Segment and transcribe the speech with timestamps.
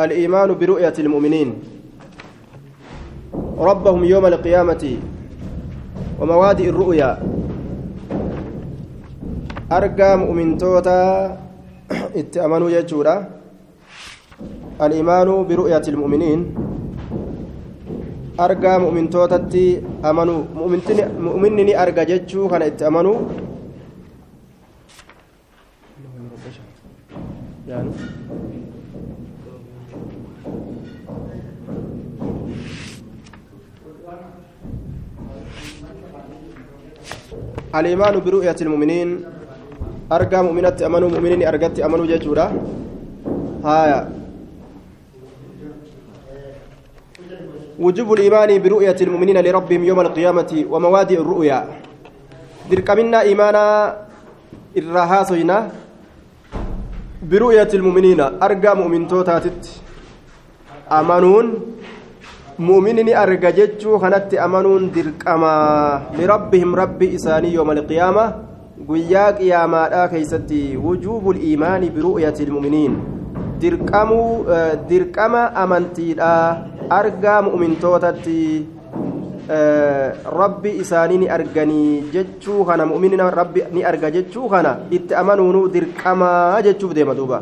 [0.00, 1.48] الإيمان برؤية المؤمنين
[3.58, 4.82] ربهم يوم القيامة
[6.20, 7.10] وموادئ الرؤيا
[9.72, 11.00] أرقى مؤمن توتا
[12.16, 13.16] اتأمنوا يجورا
[14.82, 16.40] الإيمان برؤية المؤمنين
[18.40, 19.66] أرقى مؤمن توتتي
[20.04, 20.40] أمنوا
[21.20, 23.18] مؤمنني أرقى جتشو كان اتأمنوا
[27.71, 27.91] يعني
[37.75, 39.09] الإيمان برؤية المؤمنين.
[40.11, 42.45] أرجى مؤمنة أمنوا مؤمنين أرجت أمنوا جيشورا
[43.63, 43.99] هايا.
[47.79, 51.59] وجوب الإيمان برؤية المؤمنين لربهم يوم القيامة وموادئ الرؤيا.
[52.71, 53.65] درك منا إيمانا
[54.77, 55.57] الرهاسينا
[57.29, 59.81] برؤية المؤمنين أرجى مؤمن توتاتت
[60.91, 61.47] أمنون
[62.61, 68.25] mu'minni arga jechuu kanatti amanuun dirqamaa lirabbihim rabbi isaanii yooma alqiyaama
[68.89, 72.99] guyyaa qiyaamaadhaa keeysatti wujuubul iimaani biru'yati ilmuminiin
[73.63, 74.45] dirqamuu
[74.91, 76.29] dirqama amantiidha
[76.99, 78.37] argaa mu'mintootatti
[79.49, 86.61] rabbi isaanii ni arganii jechuu kana mu'minina rabbi ni arga jechuu kana itti amanuunu dirqamaa
[86.61, 87.41] jechuuf deema duuba.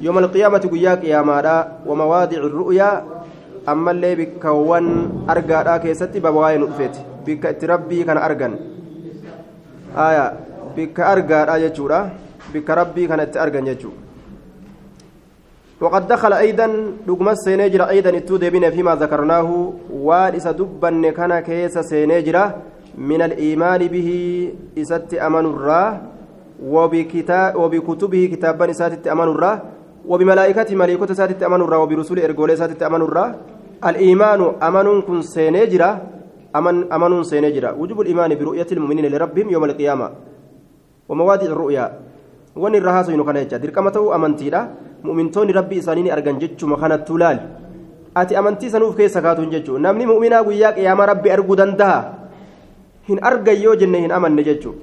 [0.00, 1.54] Yooma alqiyaamati guyyaa qiyaamaadha
[1.86, 3.02] wamawaadici ru'yaa
[3.66, 4.86] ammallee bikkawwan
[5.34, 7.00] argaadhaa keessatti babawaa'ee nu dhufeeti.
[7.26, 8.54] Bikka itti rabbii kana argan.
[10.76, 12.00] Bikka argaadhaa jechuudha.
[12.52, 14.01] Bikka rabbii kana itti argan jechuudha
[15.82, 16.66] وقد دخل أيضا
[17.06, 22.44] دقمة سينجرة أيضا اتو ديبين فيما ذكرناه وإسا دبن كان كيس سينجرة
[22.98, 24.08] من الإيمان به
[24.78, 26.00] إسات أمن الراه
[27.58, 29.58] وبكتبه كتابا إسات أمن الراه
[30.06, 33.34] وبملائكته ملائكة ساتت أمن الرا وبرسول إرجول ساتت أمن الرا.
[33.82, 35.90] الإيمان أمن كن سينجرا
[36.56, 40.10] أمن أمن سينجرا وجب الإيمان برؤية المؤمنين لربهم يوم القيامة.
[41.08, 41.86] وموادئ الرؤيا.
[42.56, 43.56] وان الرهاس يجا.
[43.56, 44.14] دركمته
[45.02, 47.38] أمنتيرا مؤمنتون ربي إسانين أرجن جتشو مكان التلال
[48.16, 52.22] أتي أمنتي سنوف كيس كاتون جتشو نمني مؤمنا وياك يا ربي أرجو دندها
[53.08, 54.74] hin argayyoo jenne hin amanne jechuu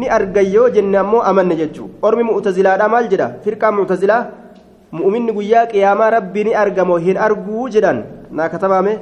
[0.00, 4.22] ni argayyoo jenne ammoo amanne jechuu ormi mu'tazilaadha maal jedha firqaan mu'tazilaa
[4.98, 8.00] mu'minni guyyaa qiyaamaa rabbi ni argamo hin arguu jedhan
[8.38, 8.94] naa katabaame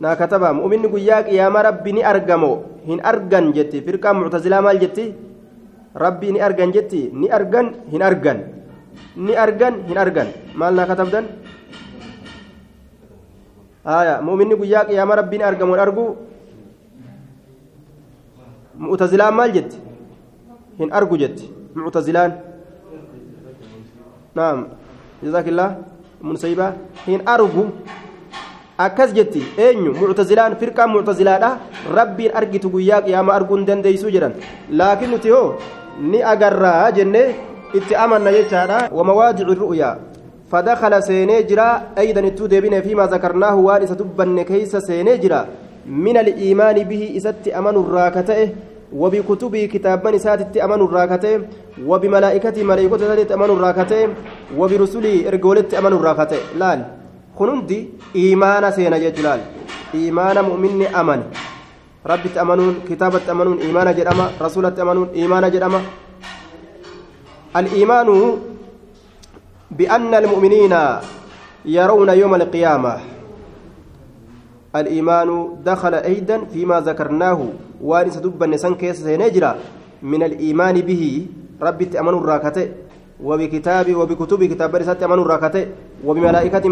[0.00, 2.52] naa kataba mu'minni guyyaa qiyaamaa rabbi ni argamo
[2.88, 5.06] hin argan jetti firqaan muctazilaa maal jetti
[6.04, 8.40] rabbii ni argan jetti ni argan hin argan
[9.16, 10.28] ni argan hin argan.
[10.54, 11.24] Maal naa katabdan?
[13.84, 16.06] Haya mu'minni guyyaa qiyaama rabbiin argamuun argu?
[18.78, 19.76] Mu'tazilaan maal jetti?
[20.78, 21.44] Hin argu jetti.
[21.74, 22.32] Mu'tazilaan.
[24.34, 24.66] Naam.
[25.24, 25.68] Jazaakillah.
[26.20, 26.72] Munsaybaa
[27.06, 27.70] hin argu.
[28.76, 29.40] Akkas jetti.
[29.56, 29.94] Eenyu?
[29.96, 31.50] Mu'tazilaan firqaan mu'tazilaadha.
[31.98, 34.34] Rabbiin argitu guyyaa qiyaama arguun dandeeysu jedhan
[34.70, 35.54] laakiin nuti hoo
[36.00, 37.28] ni agarraa jennee
[37.80, 39.98] جران لكن نتيو ني أجرا جنة اتأمنا يجارا ومواضع الرؤيا
[40.52, 45.46] فدخل سينجرا أيضا التودبين فيما ذكرناه وارث دبن كيس سينجرا
[45.86, 48.50] من الإيمان به إسات أمن الراكته
[48.92, 51.40] وبكتبه كتابا ساتت أمن الراكته
[51.86, 54.08] وبملائكته ملائكة ساتت أمن الراكته
[54.58, 56.84] وبرسله إرجولت أمن الراكته لال
[57.38, 59.40] كنندي إيمان سينا جلال
[59.94, 61.22] إيمان مؤمن أمن
[62.06, 65.80] ربي تأمنون كتابة تأمنون إيمان جرما رسولة تأمنون إيمان جرما
[67.56, 68.08] الإيمان
[69.70, 70.74] بأن المؤمنين
[71.64, 72.94] يرون يوم القيامة.
[74.76, 75.28] الإيمان
[75.64, 77.40] دخل أيضا فيما ذكرناه
[77.80, 79.56] وارث دب النسان كيس سينجرا
[80.02, 81.26] من الإيمان به.
[81.62, 82.68] ربي تأمن الراكتة
[83.24, 85.66] وبكتاب وبكتب كتاب رسالة أمن الراكتة
[86.04, 86.68] وبملائكة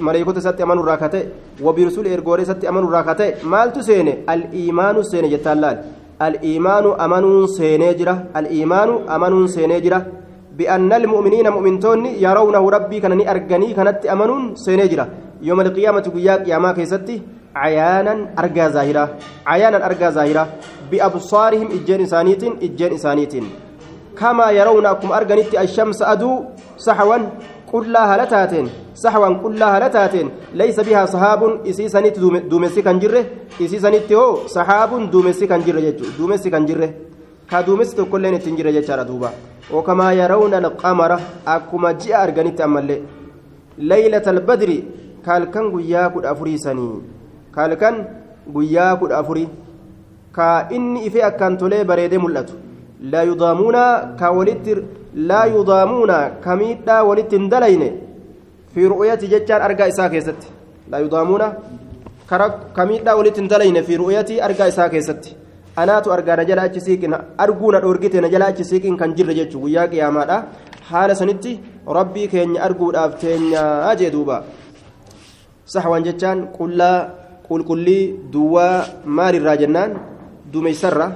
[0.00, 1.22] ملائكة ست أمن الراكتة
[1.60, 3.44] وبرسول إرغور ست أمن الراكتة.
[3.44, 6.03] مال تسين الإيمان سين جتالال.
[6.22, 10.06] الإيمان أمن سينجرا الإيمان أمن سينجرا
[10.58, 15.08] بأن المؤمنين مؤمنتون يرونه ربي كان أرجني كانت أمنون سينجرا
[15.42, 17.22] يوم القيامة قياك يا ما كيستي
[17.56, 19.04] عيانا أرجى ظاهرة
[19.46, 20.44] عيانا أرجى ظاهرة
[20.90, 23.34] بأبصارهم إجين إسانيت إجين إسانيت
[24.18, 26.44] كما يرون أكم أرجنت الشمس أدو
[26.76, 27.18] سحوا.
[27.74, 28.66] كلها هلتاتين
[29.02, 30.26] سحوا كلها هلتاتين
[30.60, 31.40] ليس بها صحاب
[31.70, 32.16] إسي سنيت
[32.52, 33.22] دومسي كان جره
[33.64, 35.80] إسي سنيت هو صحاب دومسي كان جره
[36.18, 36.88] دومسي كان جره
[37.50, 39.30] كدومسي كلين تنجره جرى دوبا
[39.74, 41.12] وكما يرون القمر
[41.54, 42.96] أكما جاء أرجنت أمالي
[43.90, 44.70] ليلة البدر
[45.26, 46.96] kaalkan guyyaa kudha afurii sanii
[47.56, 47.94] kaalkan
[48.54, 49.46] guyyaa kudha afurii
[50.36, 52.58] ka inni ife akkaan tolee bareedee mul'atu.
[53.12, 53.84] La yudaamuuna
[54.20, 54.74] ka walitti
[55.14, 57.92] laa yudaamuuna kamiidhaa walitti hin dalayne?
[58.74, 60.46] Fi ru'yati jechaan argaa isaa keessatti.
[60.90, 61.52] Laa yudaamuuna
[62.72, 65.36] kamiidhaa walitti hin dalayne fi ru'yati argaa isaa keessatti.
[65.76, 69.34] Anaatu argaa na jala achi siiqin arguu na dhoorgite na jala achi siiqin kan jirre
[69.34, 70.42] jechuu guyyaa qiyaamaadha.
[70.90, 71.60] Haala sanitti
[71.98, 74.42] rabbii keenya arguudhaaf teenyaa jee duuba.
[75.66, 77.08] Saxwan jechaan qullaa
[77.48, 79.94] qulqullii duwwaa maalirraa jennaan?
[80.52, 81.12] Dumeysarra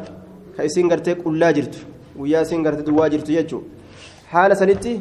[0.56, 1.78] ka gartee qullaa jirtu.
[2.18, 3.62] Guyyaa isiin gartee duwwaa jirtu jechuu
[4.32, 4.92] haala sanitti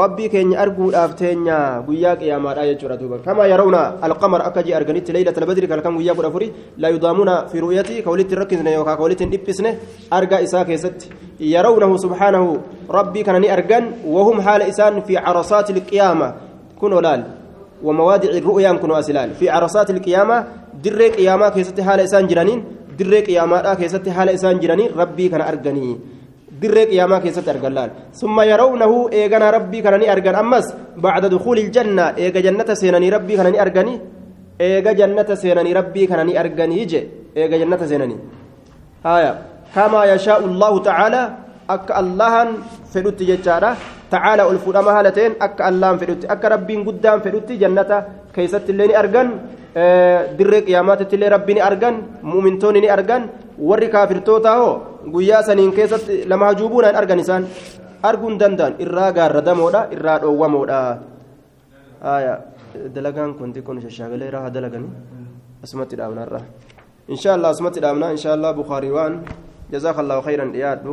[0.00, 5.40] rabbii keenya arguudhaaf teenya guyyaa qiyaamaadha jechuudha duuba kama yarawna alqamar akka jii arganitti leylata
[5.42, 6.48] albadri kalkan guyyaa kudha afuri
[6.78, 9.70] la yudaamuuna fi ru'yati ka walitti rakkisne yookaa ka walitti dhiphisne
[10.18, 11.12] argaa isaa keessatti
[11.54, 12.48] yarawnahu subhaanahu
[12.98, 16.34] rabbii kana ni argan wahum haala isaan fi carasaati ilqiyaama
[16.80, 17.22] kun olaal
[17.82, 20.46] وموادع الرؤيا كنوا أسلال في عرصات القيامة
[20.84, 22.64] در قيامة كيست حال إسان جرانين
[22.98, 25.40] در قيامة كيست حال إسان جرانين ربي كان
[26.64, 30.66] أرغني در قيامة كيست أرغلال ثم يرونه إيغانا ربي كان أرغن أمس
[30.96, 33.94] بعد دخول الجنة إيغا جنة سيناني ربي كان أرغني
[34.60, 37.00] إيغا جنة سيناني ربي كان أرغني يجي
[37.36, 38.16] إيغا جنة سيناني
[39.06, 39.32] هايا
[39.74, 41.22] كما يشاء الله تعالى
[41.70, 42.48] أك اللهن
[42.92, 43.70] فدوت ججارة
[44.10, 47.90] تعالى الفرما هالتين أك اللهم فدوت أك ربين قدام فدوت جنة
[48.34, 49.28] كيست اللي أرجن
[50.38, 53.22] dirree qiyaamaatti illee rabbiin argan muumintoonni ni argan.
[53.58, 54.72] Warri kaafirtoota hoo
[55.14, 57.46] guyyaa saniin keessatti lama hajuubuun hin argan isaan
[58.02, 60.80] arguu hin danda'an irraa gaarradamoodha irraa dhoowwamoodha
[62.94, 64.92] dalagaan kun xiqqoon shashaagalee irraa dalaganii
[65.64, 66.40] asumatti dhaabnarra
[67.08, 69.14] insha allah asumatti dhaabna insha allah bukaarii waan
[69.72, 70.92] jazaaka allahu khayran dhiyaadhu